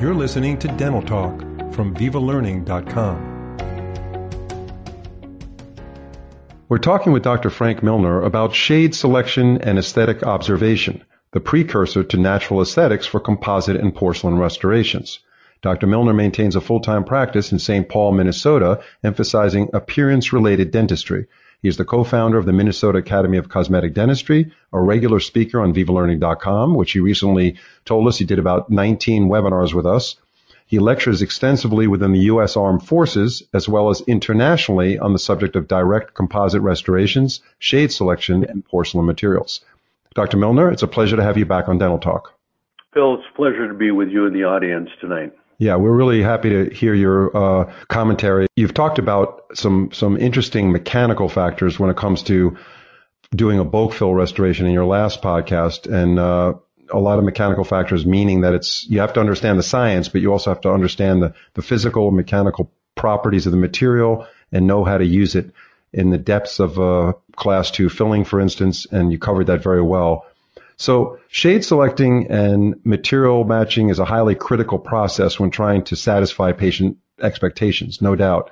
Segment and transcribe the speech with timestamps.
[0.00, 1.40] You're listening to Dental Talk
[1.72, 3.30] from VivaLearning.com.
[6.68, 7.50] We're talking with Dr.
[7.50, 11.02] Frank Milner about shade selection and aesthetic observation,
[11.32, 15.18] the precursor to natural aesthetics for composite and porcelain restorations.
[15.62, 15.86] Dr.
[15.86, 17.88] Milner maintains a full-time practice in St.
[17.88, 21.26] Paul, Minnesota, emphasizing appearance-related dentistry.
[21.62, 25.74] He is the co-founder of the Minnesota Academy of Cosmetic Dentistry, a regular speaker on
[25.74, 30.16] VivaLearning.com, which he recently told us he did about 19 webinars with us.
[30.66, 32.56] He lectures extensively within the U.S.
[32.56, 38.44] Armed Forces as well as internationally on the subject of direct composite restorations, shade selection,
[38.44, 39.60] and porcelain materials.
[40.14, 40.38] Dr.
[40.38, 42.32] Milner, it's a pleasure to have you back on Dental Talk.
[42.94, 45.32] Phil, it's a pleasure to be with you and the audience tonight.
[45.60, 48.46] Yeah, we're really happy to hear your uh, commentary.
[48.56, 52.56] You've talked about some some interesting mechanical factors when it comes to
[53.36, 56.54] doing a bulk fill restoration in your last podcast, and uh,
[56.88, 60.22] a lot of mechanical factors, meaning that it's you have to understand the science, but
[60.22, 64.82] you also have to understand the the physical mechanical properties of the material and know
[64.82, 65.52] how to use it
[65.92, 68.86] in the depths of a class two filling, for instance.
[68.90, 70.24] And you covered that very well.
[70.80, 76.52] So shade selecting and material matching is a highly critical process when trying to satisfy
[76.52, 78.50] patient expectations, no doubt.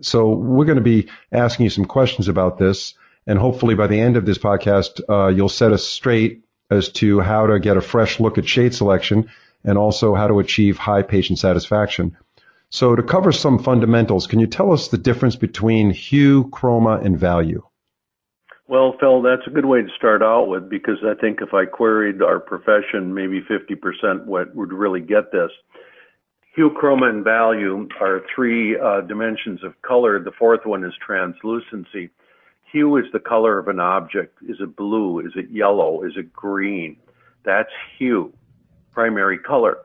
[0.00, 2.94] So we're going to be asking you some questions about this,
[3.26, 7.20] and hopefully by the end of this podcast, uh, you'll set us straight as to
[7.20, 9.28] how to get a fresh look at shade selection
[9.62, 12.16] and also how to achieve high patient satisfaction.
[12.70, 17.20] So to cover some fundamentals, can you tell us the difference between hue, chroma, and
[17.20, 17.67] value?
[18.68, 21.64] Well, Phil, that's a good way to start out with because I think if I
[21.64, 25.50] queried our profession, maybe 50% would, would really get this.
[26.54, 30.22] Hue, chroma, and value are three uh, dimensions of color.
[30.22, 32.10] The fourth one is translucency.
[32.70, 34.36] Hue is the color of an object.
[34.46, 35.20] Is it blue?
[35.20, 36.02] Is it yellow?
[36.02, 36.98] Is it green?
[37.46, 38.34] That's hue,
[38.92, 39.78] primary color.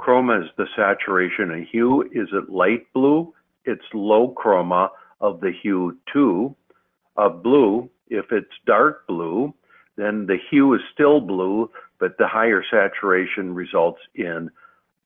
[0.00, 2.02] Chroma is the saturation of hue.
[2.10, 3.32] Is it light blue?
[3.64, 4.88] It's low chroma
[5.20, 6.56] of the hue 2
[7.16, 9.54] of blue if it's dark blue,
[9.96, 14.50] then the hue is still blue, but the higher saturation results in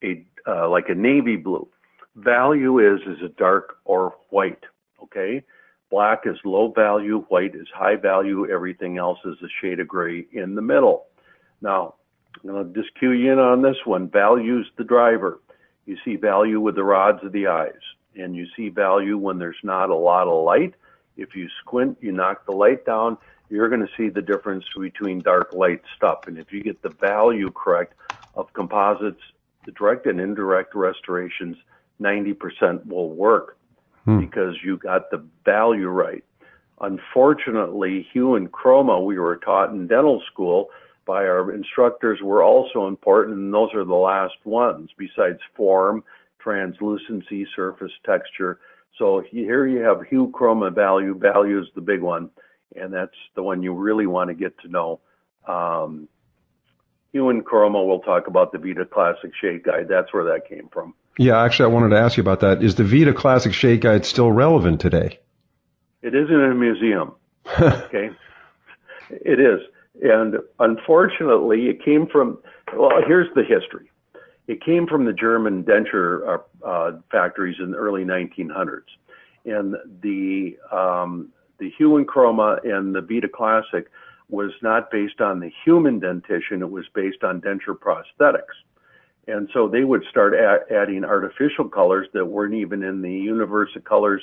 [0.03, 1.67] a uh, like a navy blue.
[2.15, 4.63] Value is is a dark or white?
[5.03, 5.43] Okay,
[5.89, 8.49] black is low value, white is high value.
[8.51, 11.05] Everything else is a shade of gray in the middle.
[11.61, 11.95] Now,
[12.43, 14.09] I'm going to just cue you in on this one.
[14.09, 15.39] Value's the driver.
[15.85, 17.81] You see value with the rods of the eyes,
[18.15, 20.73] and you see value when there's not a lot of light
[21.21, 23.17] if you squint, you knock the light down,
[23.49, 26.27] you're going to see the difference between dark light stuff.
[26.27, 27.93] And if you get the value correct
[28.35, 29.21] of composites,
[29.65, 31.57] the direct and indirect restorations,
[32.01, 33.57] 90% will work
[34.05, 34.19] hmm.
[34.19, 36.23] because you got the value right.
[36.79, 40.69] Unfortunately, hue and chroma we were taught in dental school
[41.05, 46.03] by our instructors were also important, and those are the last ones besides form,
[46.39, 48.59] translucency, surface texture.
[48.97, 51.17] So here you have hue, chroma, value.
[51.17, 52.29] Value is the big one,
[52.75, 54.99] and that's the one you really want to get to know.
[55.47, 56.07] Um,
[57.11, 59.87] hue and chroma, we'll talk about the Vita Classic Shade Guide.
[59.89, 60.93] That's where that came from.
[61.17, 62.63] Yeah, actually, I wanted to ask you about that.
[62.63, 65.19] Is the Vita Classic Shade Guide still relevant today?
[66.01, 67.13] It is in a museum.
[67.59, 68.11] okay,
[69.09, 69.59] it is,
[70.01, 72.37] and unfortunately, it came from.
[72.75, 73.89] Well, here's the history.
[74.47, 78.81] It came from the German denture uh, uh, factories in the early 1900s,
[79.45, 81.29] and the um,
[81.59, 83.89] the Hue and Chroma and the Vita Classic
[84.29, 88.55] was not based on the human dentition; it was based on denture prosthetics.
[89.27, 93.69] And so they would start a- adding artificial colors that weren't even in the universe
[93.75, 94.21] of colors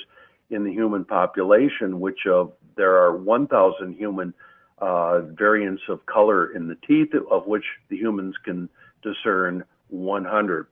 [0.49, 4.33] in the human population, which of there are 1,000 human
[4.79, 8.69] uh, variants of color in the teeth, of which the humans can
[9.01, 10.67] discern 100.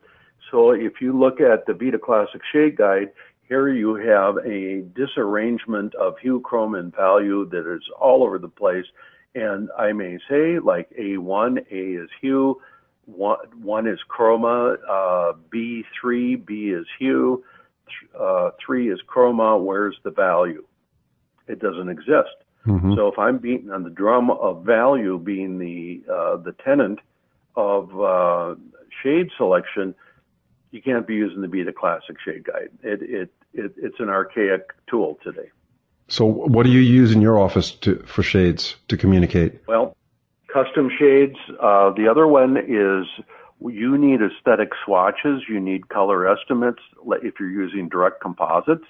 [0.52, 3.12] So if you look at the Vita Classic Shade Guide,
[3.48, 8.48] here you have a disarrangement of hue, chroma, and value that is all over the
[8.48, 8.86] place.
[9.36, 12.62] And I may say, like A1, A is hue,
[13.06, 17.44] one, one is chroma, uh, B3, B is hue,
[18.20, 20.66] uh, three is chroma, where's the value?
[21.48, 22.36] It doesn't exist.
[22.66, 22.96] Mm-hmm.
[22.96, 27.00] So if I'm beating on the drum of value being the uh, the tenant
[27.58, 28.56] of uh,
[29.04, 29.96] shade selection,
[30.72, 32.70] you can't be using the Vita Classic Shade Guide.
[32.84, 35.50] It, it, it, it's an archaic tool today.
[36.08, 39.60] So, what do you use in your office to, for shades to communicate?
[39.68, 39.98] Well,
[40.54, 41.36] custom shades.
[41.60, 43.26] Uh, the other one is
[43.60, 45.42] you need aesthetic swatches.
[45.50, 46.80] You need color estimates
[47.24, 48.86] if you're using direct composites.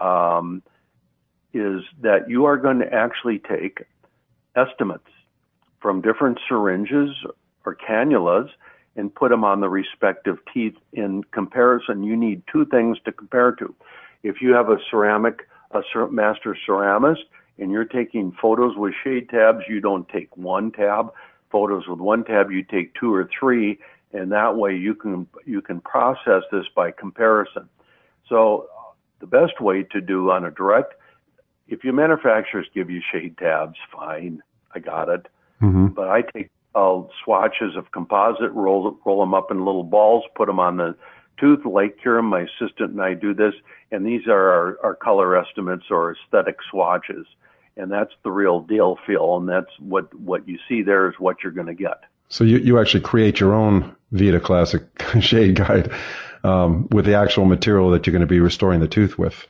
[0.00, 0.62] Um,
[1.52, 3.84] is that you are going to actually take
[4.56, 5.08] estimates
[5.80, 7.10] from different syringes
[7.64, 8.48] or cannulas
[8.96, 10.76] and put them on the respective teeth.
[10.92, 13.74] In comparison, you need two things to compare to.
[14.22, 17.24] If you have a ceramic, a master ceramist,
[17.58, 21.12] and you're taking photos with shade tabs, you don't take one tab.
[21.50, 23.78] Photos with one tab, you take two or three,
[24.12, 27.68] and that way you can you can process this by comparison.
[28.28, 28.68] So
[29.20, 30.94] the best way to do on a direct,
[31.68, 34.42] if your manufacturers give you shade tabs, fine,
[34.74, 35.26] I got it.
[35.60, 35.88] Mm-hmm.
[35.88, 40.46] But I take uh, swatches of composite, roll roll them up in little balls, put
[40.46, 40.96] them on the
[41.38, 42.26] tooth, light cure them.
[42.26, 43.54] My assistant and I do this,
[43.90, 47.26] and these are our, our color estimates or aesthetic swatches
[47.76, 49.36] and that's the real deal, Phil.
[49.36, 52.04] And that's what what you see there is what you're going to get.
[52.28, 54.82] So you you actually create your own Vita Classic
[55.20, 55.92] shade guide
[56.44, 59.46] um, with the actual material that you're going to be restoring the tooth with.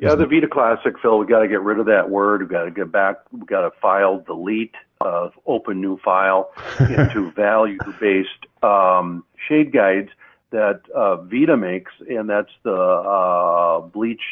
[0.00, 1.16] Yeah, the Vita Classic, Phil.
[1.16, 2.42] We got to get rid of that word.
[2.42, 3.18] We got to get back.
[3.30, 4.74] We got to file delete,
[5.04, 6.50] uh, open new file
[6.80, 10.10] into value-based um, shade guides
[10.50, 14.22] that uh, Vita makes, and that's the uh, bleach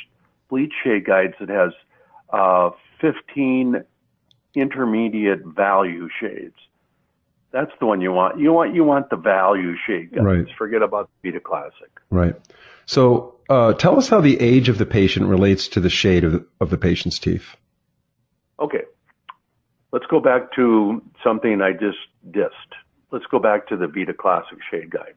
[0.48, 1.72] bleach shade guides that has
[2.32, 2.70] uh,
[3.00, 3.84] 15
[4.54, 6.54] intermediate value shades.
[7.52, 8.38] That's the one you want.
[8.38, 10.24] You want you want the value shade guides.
[10.24, 10.46] Right.
[10.56, 11.90] Forget about the Vita Classic.
[12.10, 12.34] Right.
[12.86, 16.32] So uh, tell us how the age of the patient relates to the shade of
[16.32, 17.56] the, of the patient's teeth.
[18.60, 18.82] Okay.
[19.92, 21.98] Let's go back to something I just
[22.30, 22.50] dissed.
[23.10, 25.14] Let's go back to the Vita Classic shade guide.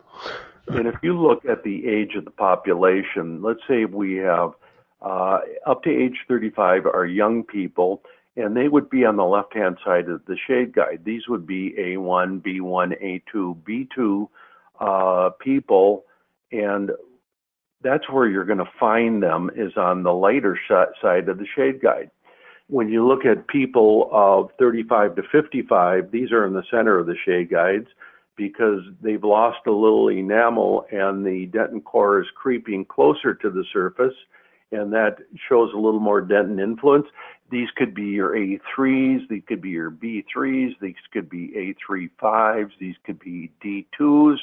[0.68, 4.54] And if you look at the age of the population, let's say we have
[5.02, 8.02] uh, up to age 35 are young people,
[8.36, 11.02] and they would be on the left hand side of the shade guide.
[11.04, 14.28] These would be A1, B1, A2, B2
[14.80, 16.06] uh, people,
[16.52, 16.92] and
[17.84, 21.82] that's where you're going to find them is on the lighter side of the shade
[21.82, 22.10] guide.
[22.68, 27.08] When you look at people of 35 to 55, these are in the center of
[27.08, 27.88] the shade guides
[28.36, 33.64] because they've lost a little enamel and the dentin core is creeping closer to the
[33.72, 34.16] surface
[34.74, 35.18] and that
[35.48, 37.06] shows a little more dentin influence.
[37.52, 42.96] These could be your A3s, these could be your B3s, these could be A35s, these
[43.06, 44.38] could be D2s.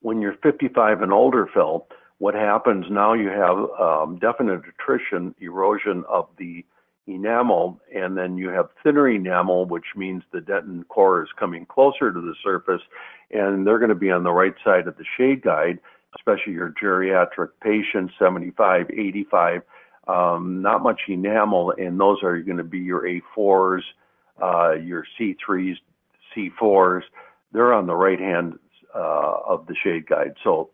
[0.00, 1.86] When you're 55 and older, Phil,
[2.22, 6.64] what happens now you have um, definite attrition, erosion of the
[7.06, 12.12] enamel, and then you have thinner enamel, which means the dentin core is coming closer
[12.12, 12.82] to the surface,
[13.32, 15.78] and they're going to be on the right side of the shade guide
[16.16, 19.62] especially your geriatric patients, 75, 85,
[20.08, 23.82] um, not much enamel, and those are going to be your A4s,
[24.42, 25.76] uh, your C3s,
[26.36, 27.02] C4s.
[27.52, 28.58] They're on the right hand
[28.94, 30.34] uh, of the shade guide.
[30.44, 30.70] So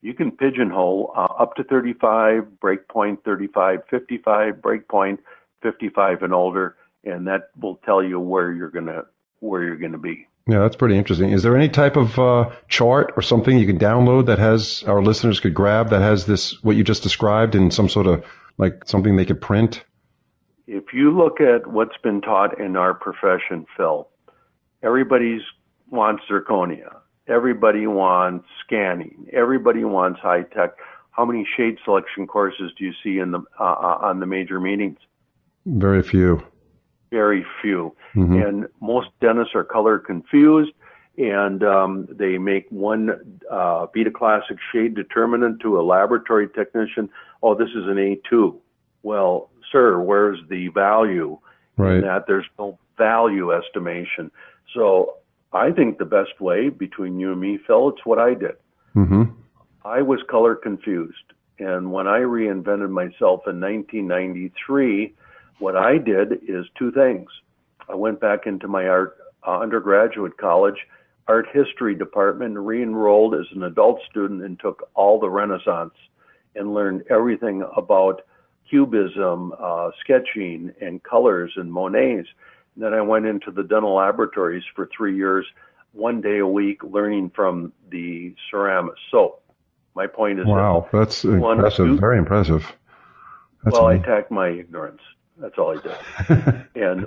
[0.00, 5.18] you can pigeonhole uh, up to 35, breakpoint 35, 55, breakpoint
[5.62, 9.04] 55 and older, and that will tell you where you're gonna
[9.40, 10.26] where you're gonna be.
[10.46, 11.30] Yeah, that's pretty interesting.
[11.30, 15.02] Is there any type of uh, chart or something you can download that has our
[15.02, 18.24] listeners could grab that has this what you just described in some sort of
[18.56, 19.84] like something they could print?
[20.66, 24.08] If you look at what's been taught in our profession, Phil,
[24.82, 25.42] everybody's
[25.90, 26.96] wants zirconia.
[27.28, 29.28] Everybody wants scanning.
[29.32, 30.72] Everybody wants high tech.
[31.10, 34.60] How many shade selection courses do you see in the uh, uh on the major
[34.60, 34.98] meetings?
[35.66, 36.42] Very few
[37.10, 37.94] very few.
[38.14, 38.42] Mm-hmm.
[38.42, 40.72] And most dentists are color confused
[41.16, 47.10] and um, they make one uh, Vita Classic shade determinant to a laboratory technician.
[47.42, 48.56] Oh, this is an A2.
[49.02, 51.38] Well, sir, where's the value
[51.76, 51.96] right.
[51.96, 52.26] in that?
[52.28, 54.30] There's no value estimation.
[54.74, 55.14] So
[55.52, 58.56] I think the best way between you and me, Phil, it's what I did.
[58.94, 59.22] Mm-hmm.
[59.84, 61.14] I was color confused.
[61.58, 65.14] And when I reinvented myself in 1993,
[65.58, 67.28] what I did is two things.
[67.88, 70.76] I went back into my art uh, undergraduate college
[71.28, 75.92] art history department, re-enrolled as an adult student, and took all the Renaissance
[76.54, 78.22] and learned everything about
[78.68, 82.28] cubism, uh, sketching, and colors and Monets.
[82.78, 85.44] Then I went into the dental laboratories for three years,
[85.92, 89.02] one day a week, learning from the ceramists.
[89.10, 89.40] So
[89.96, 92.72] my point is, wow, that that's impressive, very impressive.
[93.64, 94.04] That's well, amazing.
[94.04, 95.00] I attacked my ignorance.
[95.38, 96.66] That's all I did.
[96.76, 97.06] and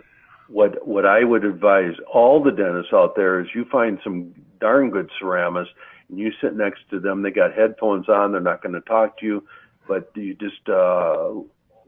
[0.49, 4.89] what what I would advise all the dentists out there is you find some darn
[4.89, 5.71] good ceramists
[6.09, 7.21] and you sit next to them.
[7.21, 8.33] They got headphones on.
[8.33, 9.47] They're not going to talk to you,
[9.87, 11.29] but you just uh,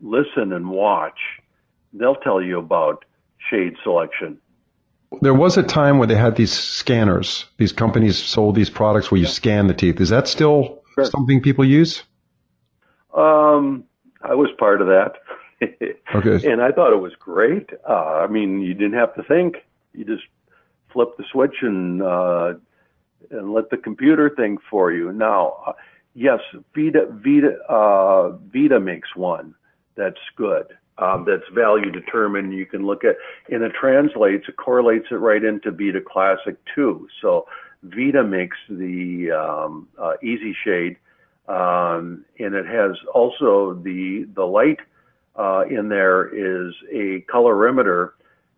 [0.01, 1.19] listen and watch.
[1.91, 3.03] They'll tell you about
[3.49, 4.37] shade selection.
[5.21, 7.45] There was a time where they had these scanners.
[7.57, 9.31] These companies sold these products where you yeah.
[9.33, 10.01] scan the teeth.
[10.01, 11.05] Is that still sure.
[11.05, 12.03] something people use?
[13.15, 13.83] Um,
[14.21, 15.13] I was part of that.
[16.15, 16.51] okay.
[16.51, 17.69] And I thought it was great.
[17.87, 19.57] Uh, I mean, you didn't have to think.
[19.93, 20.23] You just
[20.91, 22.53] flip the switch and uh,
[23.29, 25.11] and let the computer think for you.
[25.11, 25.73] Now, uh,
[26.15, 26.39] yes,
[26.75, 29.53] Vita Vita uh, Vita makes one
[29.95, 30.65] that's good.
[30.99, 32.53] Um, that's value determined.
[32.53, 33.15] You can look at,
[33.49, 37.07] and it translates, it correlates it right into Vita Classic 2.
[37.19, 37.47] So
[37.83, 40.97] Vita makes the um, uh, Easyshade,
[41.47, 44.79] um, and it has also the the light
[45.35, 48.11] uh, in there is a colorimeter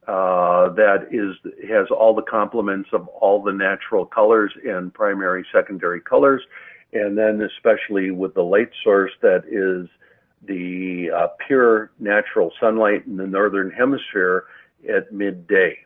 [0.08, 1.36] uh, that is
[1.68, 6.44] has all the complements of all the natural colors and primary, secondary colors,
[6.94, 9.90] and then especially with the light source that is
[10.48, 14.46] the uh, pure natural sunlight in the northern hemisphere
[14.94, 15.78] at midday.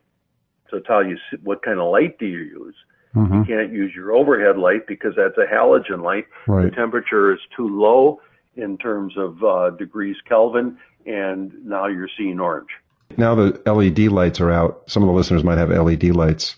[0.69, 2.75] So tell you what kind of light do you use.
[3.15, 3.39] Mm-hmm.
[3.39, 6.27] You can't use your overhead light because that's a halogen light.
[6.47, 6.65] Right.
[6.65, 8.21] The temperature is too low
[8.55, 12.69] in terms of uh, degrees Kelvin, and now you're seeing orange.
[13.17, 14.83] Now the LED lights are out.
[14.87, 16.55] Some of the listeners might have LED lights.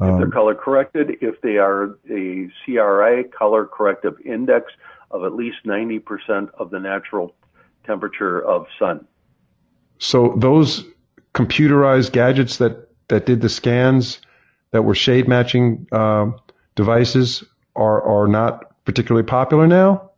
[0.00, 4.72] Um, if they're um, color corrected, if they are a CRI color corrective index
[5.10, 7.34] of at least 90% of the natural
[7.84, 9.06] temperature of sun.
[9.98, 10.84] So those
[11.34, 14.20] computerized gadgets that, that did the scans
[14.70, 16.30] that were shade matching uh,
[16.74, 17.44] devices
[17.76, 20.10] are, are not particularly popular now?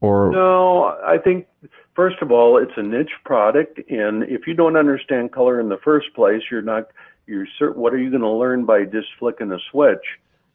[0.00, 1.46] Or no, I think
[1.94, 5.78] first of all, it's a niche product, and if you don't understand color in the
[5.78, 6.88] first place, you're not.
[7.26, 10.02] You're what are you going to learn by just flicking a switch?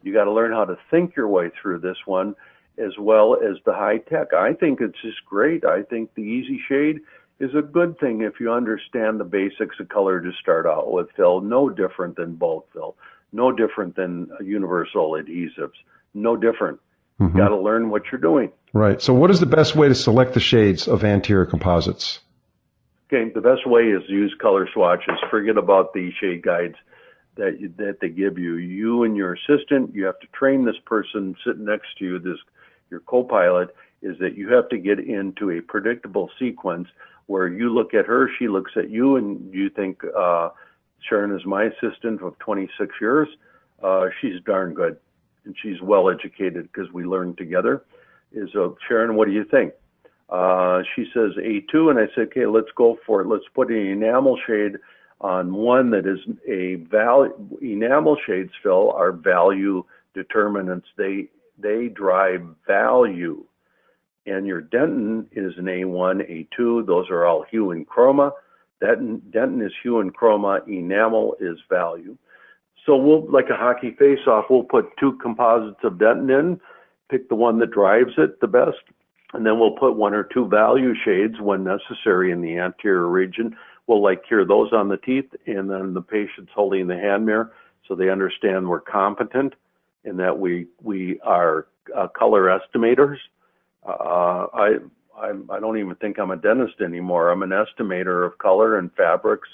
[0.01, 2.35] You got to learn how to think your way through this one,
[2.77, 4.33] as well as the high tech.
[4.33, 5.65] I think it's just great.
[5.65, 6.99] I think the Easyshade
[7.39, 11.07] is a good thing if you understand the basics of color to start out with,
[11.15, 11.41] Phil.
[11.41, 12.95] No different than bulk fill,
[13.33, 15.75] No different than universal adhesives.
[16.13, 16.79] No different.
[17.19, 17.37] Mm-hmm.
[17.37, 18.51] You got to learn what you're doing.
[18.73, 19.01] Right.
[19.01, 22.19] So, what is the best way to select the shades of anterior composites?
[23.07, 25.15] Okay, the best way is to use color swatches.
[25.29, 26.75] Forget about the shade guides
[27.37, 28.55] that that they give you.
[28.55, 32.39] You and your assistant, you have to train this person sitting next to you, this
[32.95, 36.87] your co-pilot, is that you have to get into a predictable sequence
[37.25, 40.49] where you look at her, she looks at you, and you think uh,
[41.09, 43.27] Sharon is my assistant of 26 years.
[43.83, 44.97] Uh, she's darn good
[45.45, 47.83] and she's well educated because we learned together,
[48.33, 49.73] is uh, Sharon, what do you think?
[50.29, 53.27] Uh, she says A2, and I said, okay, let's go for it.
[53.27, 54.77] Let's put an enamel shade
[55.21, 57.31] on one that is a value.
[57.61, 59.83] Enamel shades, Phil, are value
[60.15, 60.87] determinants.
[60.97, 63.43] They they drive value.
[64.25, 66.85] And your dentin is an A1, A2.
[66.85, 68.31] Those are all hue and chroma.
[68.81, 70.67] Dentin, Denton is hue and chroma.
[70.67, 72.17] Enamel is value.
[72.85, 76.61] So we'll, like a hockey face-off, we'll put two composites of dentin in,
[77.09, 78.77] pick the one that drives it the best,
[79.33, 83.55] and then we'll put one or two value shades when necessary in the anterior region.
[83.87, 87.51] We'll like cure those on the teeth, and then the patient's holding the hand mirror
[87.87, 89.53] so they understand we're competent
[90.05, 93.17] and that we we are uh, color estimators.
[93.85, 94.77] Uh, I,
[95.17, 97.29] I I don't even think I'm a dentist anymore.
[97.29, 99.49] I'm an estimator of color and fabrics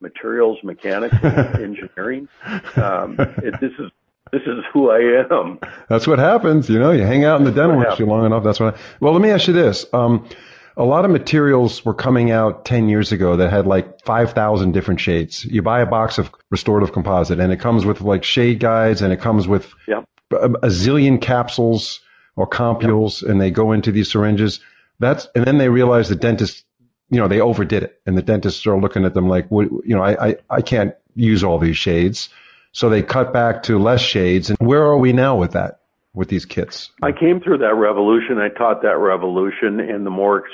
[0.00, 2.28] materials mechanics engineering.
[2.76, 3.90] Um, it, this is
[4.32, 5.58] this is who I am.
[5.88, 6.68] That's what happens.
[6.68, 8.42] You know, you hang out in the dental industry long enough.
[8.42, 8.74] That's what.
[8.74, 9.86] I, well, let me ask you this.
[9.92, 10.26] Um,
[10.76, 15.00] a lot of materials were coming out 10 years ago that had like 5,000 different
[15.00, 15.44] shades.
[15.44, 19.12] You buy a box of restorative composite and it comes with like shade guides and
[19.12, 20.08] it comes with yep.
[20.32, 22.00] a, a, zillion capsules
[22.36, 23.30] or compules yep.
[23.30, 24.60] and they go into these syringes.
[24.98, 26.64] That's, and then they realize the dentist
[27.12, 30.02] you know, they overdid it and the dentists are looking at them like, you know,
[30.02, 32.30] I, I, I can't use all these shades.
[32.72, 34.48] So they cut back to less shades.
[34.48, 35.81] And where are we now with that,
[36.14, 36.90] with these kits?
[37.02, 38.38] I came through that revolution.
[38.38, 40.44] I taught that revolution and the more,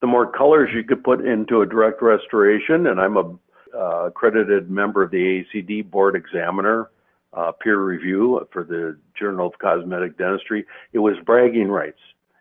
[0.00, 2.86] the more colors you could put into a direct restoration.
[2.86, 3.36] And I'm a
[3.74, 6.90] uh, accredited member of the ACD board examiner,
[7.32, 10.64] uh, peer review for the Journal of Cosmetic Dentistry.
[10.92, 11.98] It was bragging rights.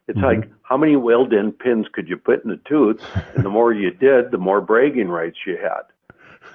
[0.08, 0.42] It's mm-hmm.
[0.42, 3.02] like how many welded in pins could you put in the tooth?
[3.36, 5.84] And the more you did, the more bragging rights you had.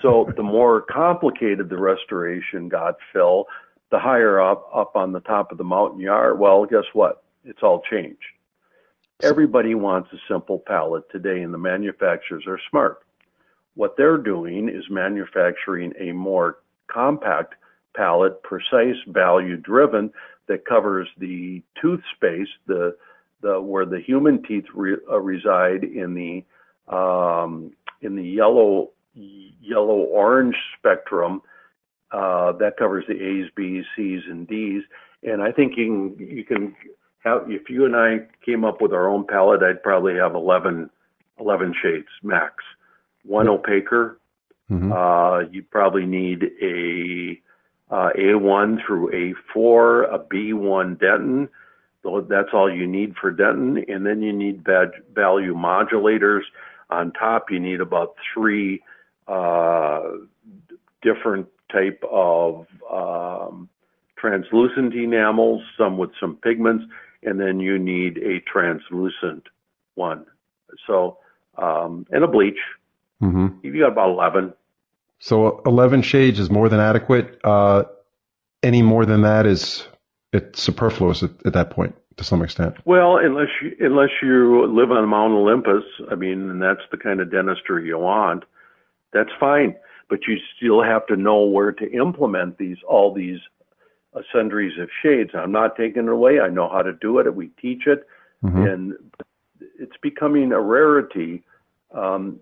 [0.00, 3.46] So the more complicated the restoration got, Phil,
[3.90, 6.34] the higher up up on the top of the mountain you are.
[6.34, 7.22] Well, guess what?
[7.44, 8.18] It's all changed.
[9.22, 13.00] Everybody wants a simple palette today, and the manufacturers are smart.
[13.74, 17.54] What they're doing is manufacturing a more compact
[17.94, 20.10] palette, precise, value driven,
[20.48, 22.96] that covers the tooth space, the
[23.42, 26.44] the where the human teeth re, uh, reside in the
[26.94, 31.42] um, in the yellow yellow orange spectrum.
[32.12, 34.82] Uh, that covers the A's, B's, C's, and D's.
[35.22, 36.74] And I think you can, you can
[37.24, 40.90] have, if you and I came up with our own palette, I'd probably have 11,
[41.38, 42.54] 11 shades max.
[43.24, 44.16] One opaquer.
[44.70, 44.92] Mm-hmm.
[44.92, 47.40] Uh, you probably need a
[47.90, 51.48] uh, A1 through A4, a B1 dentin.
[52.28, 53.92] That's all you need for dentin.
[53.92, 56.42] And then you need value modulators.
[56.88, 58.82] On top, you need about three
[59.28, 60.02] uh,
[61.02, 63.68] different type of um,
[64.16, 66.84] translucent enamels, some with some pigments,
[67.22, 69.44] and then you need a translucent
[69.94, 70.26] one.
[70.86, 71.18] So,
[71.58, 72.58] um, and a bleach.
[73.22, 73.48] Mm-hmm.
[73.62, 74.54] You got about 11.
[75.18, 77.38] So 11 shades is more than adequate.
[77.44, 77.84] Uh,
[78.62, 79.86] any more than that is
[80.32, 82.76] it's superfluous at, at, that point to some extent.
[82.84, 87.20] Well, unless you unless you live on Mount Olympus, I mean, and that's the kind
[87.20, 88.44] of dentistry you want,
[89.12, 89.76] that's fine.
[90.10, 93.38] But you still have to know where to implement these all these
[94.14, 95.30] uh, sundries of shades.
[95.34, 96.40] I'm not taking it away.
[96.40, 97.34] I know how to do it.
[97.34, 98.06] We teach it,
[98.44, 98.66] mm-hmm.
[98.66, 98.94] and
[99.78, 101.42] it's becoming a rarity.
[101.94, 102.40] Um,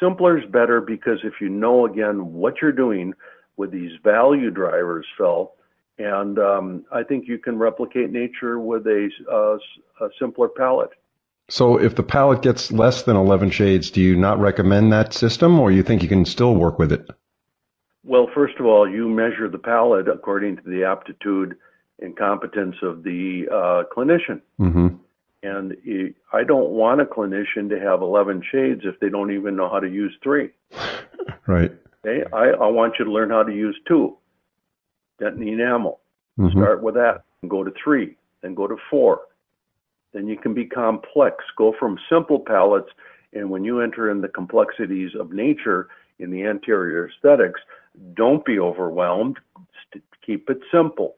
[0.00, 3.14] simpler is better because if you know again what you're doing
[3.56, 5.52] with these value drivers, Phil,
[5.98, 10.90] and um, I think you can replicate nature with a, uh, a simpler palette.
[11.48, 15.60] So, if the palette gets less than 11 shades, do you not recommend that system,
[15.60, 17.08] or you think you can still work with it?
[18.04, 21.56] Well, first of all, you measure the palette according to the aptitude
[22.00, 24.40] and competence of the uh, clinician.
[24.60, 24.88] Mm-hmm.
[25.42, 25.76] And
[26.32, 29.78] I don't want a clinician to have 11 shades if they don't even know how
[29.78, 30.50] to use three.
[31.46, 31.72] right.
[32.04, 32.24] Okay.
[32.32, 34.16] I, I want you to learn how to use two.
[35.20, 36.00] Dentin enamel.
[36.38, 36.58] Mm-hmm.
[36.58, 39.20] Start with that and go to three, then go to four.
[40.16, 41.44] Then you can be complex.
[41.58, 42.88] Go from simple palettes.
[43.34, 47.60] And when you enter in the complexities of nature in the anterior aesthetics,
[48.14, 49.38] don't be overwhelmed.
[50.24, 51.16] Keep it simple.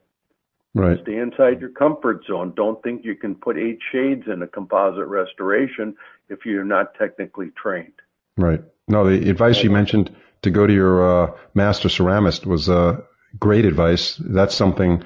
[0.75, 0.99] Right.
[1.01, 2.51] Stay inside your comfort zone.
[2.57, 5.95] Don't think you can put eight shades in a composite restoration
[6.27, 7.93] if you're not technically trained.
[8.35, 8.61] Right.
[8.89, 12.99] No, the advice you mentioned to go to your uh, master ceramist was uh,
[13.39, 14.17] great advice.
[14.17, 15.05] That's something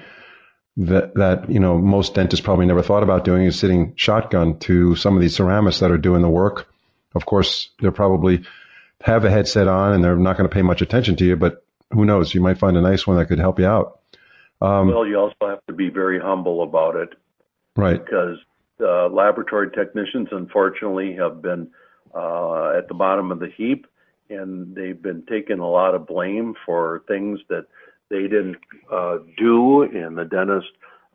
[0.78, 4.96] that that you know most dentists probably never thought about doing is sitting shotgun to
[4.96, 6.68] some of these ceramists that are doing the work.
[7.16, 8.44] Of course, they're probably
[9.02, 11.64] have a headset on and they're not going to pay much attention to you, but
[11.92, 12.34] who knows?
[12.34, 14.00] You might find a nice one that could help you out.
[14.62, 17.10] Um, well, you also have to be very humble about it.
[17.76, 18.04] Right.
[18.04, 18.38] Because
[18.80, 21.70] uh, laboratory technicians, unfortunately, have been
[22.16, 23.86] uh, at the bottom of the heap
[24.30, 27.66] and they've been taking a lot of blame for things that
[28.14, 28.58] they didn't
[28.92, 30.68] uh, do, and the dentist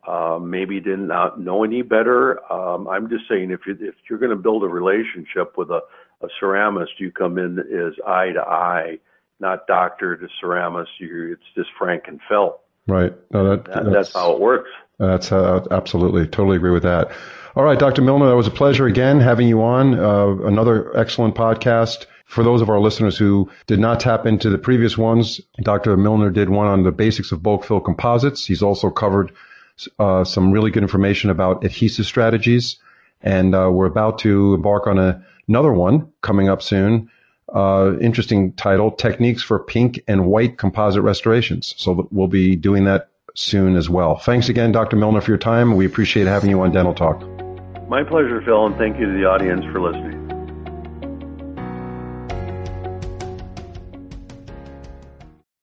[0.05, 2.39] uh, maybe did not know any better.
[2.51, 5.81] Um, I'm just saying, if, you, if you're going to build a relationship with a,
[6.21, 8.99] a ceramist, you come in as eye to eye,
[9.39, 10.87] not doctor to ceramist.
[10.99, 12.59] You, it's just Frank and Phil.
[12.85, 13.13] Right.
[13.31, 14.69] No, that, that, that's, that's, how it works.
[14.97, 17.11] That's uh, absolutely, totally agree with that.
[17.55, 18.01] All right, Dr.
[18.01, 19.97] Milner, that was a pleasure again having you on.
[19.97, 22.05] Uh, another excellent podcast.
[22.29, 25.97] For those of our listeners who did not tap into the previous ones, Dr.
[25.97, 28.45] Milner did one on the basics of bulk fill composites.
[28.45, 29.31] He's also covered
[29.97, 32.77] uh, some really good information about adhesive strategies.
[33.23, 37.09] And uh, we're about to embark on a, another one coming up soon.
[37.51, 41.73] Uh, interesting title, Techniques for Pink and White Composite Restorations.
[41.77, 44.17] So we'll be doing that soon as well.
[44.17, 44.97] Thanks again, Dr.
[44.97, 45.75] Milner, for your time.
[45.75, 47.21] We appreciate having you on Dental Talk.
[47.89, 50.18] My pleasure, Phil, and thank you to the audience for listening.